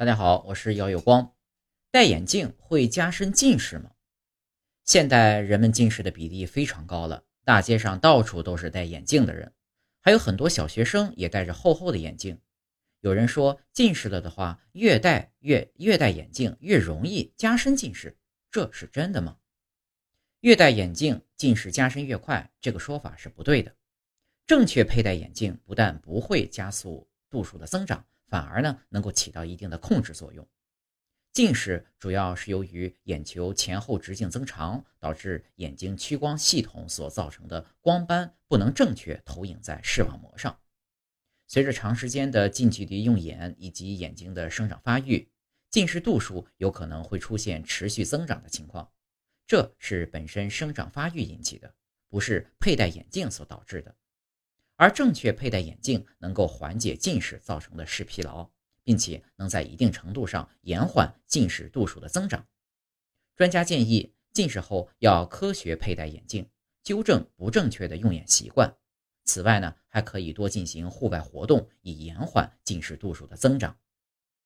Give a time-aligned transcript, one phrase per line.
[0.00, 1.34] 大家好，我是姚有光。
[1.90, 3.90] 戴眼镜会加深近视吗？
[4.86, 9.52] 现代人们近视的比例非常高了，大街上到处都是戴眼镜的人，
[10.00, 12.40] 还有很多小学生也戴着厚厚的眼镜。
[13.00, 18.16] 有人说近视了的话，越戴越越戴眼镜越容易加深近视，
[18.50, 19.36] 这是真的吗？
[20.40, 23.76] 越戴眼镜近视加深越快，这个说法是不对的。
[24.46, 28.06] 正确佩戴眼镜不但不会加速度数的增长。
[28.30, 30.48] 反而呢，能够起到一定的控制作用。
[31.32, 40.58] 近视主要是由于眼球前后直径增长，导致眼睛屈光系统所造成的光斑不能正确投影在视网膜上。
[41.46, 45.28] 随着长时间的近距离用眼以及眼睛的生长发育，
[45.68, 48.90] 近视度数有可能会出现持续增长的情况。
[49.46, 51.74] 这是本身生长发育引起的，
[52.08, 53.94] 不是佩戴眼镜所导致的。
[54.80, 58.48] 而正确佩戴眼镜能够缓解近视造成的视疲劳，
[58.82, 62.46] 并且能在一定程度上延缓近视度数的增长。
[63.36, 66.48] 专家建议，近视后要科学佩戴眼镜，
[66.82, 68.74] 纠正不正确的用眼习惯。
[69.26, 73.76] 此外呢，还可以多进行户外活动，以延缓近视度数的增长。